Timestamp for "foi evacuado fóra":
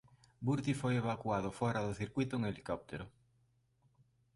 0.81-1.81